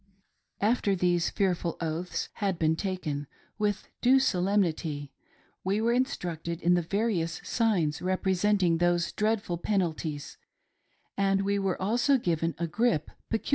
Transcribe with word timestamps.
After 0.61 0.95
these 0.95 1.29
fearful 1.29 1.77
oaths 1.79 2.29
had 2.37 2.57
been 2.57 2.75
taken, 2.75 3.27
with 3.59 3.87
due 4.01 4.19
solem 4.19 4.61
nity, 4.63 5.11
we 5.63 5.79
were 5.79 5.93
instructed 5.93 6.59
in 6.63 6.73
the 6.73 6.81
various 6.81 7.39
signs 7.43 8.01
representing 8.01 8.79
those 8.79 9.11
dreadful 9.11 9.59
penalties; 9.59 10.37
and 11.15 11.43
we 11.43 11.59
were 11.59 11.79
also 11.79 12.17
given 12.17 12.55
a" 12.57 12.65
grip" 12.67 13.11
peculiar 13.29 13.29
to 13.29 13.31
this 13.31 13.39
degree. 13.43 13.49